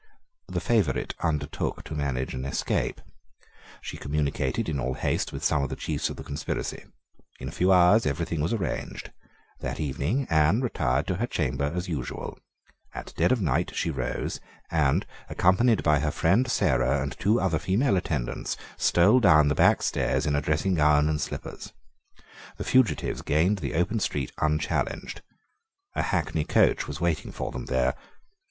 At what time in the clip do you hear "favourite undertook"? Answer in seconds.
0.59-1.83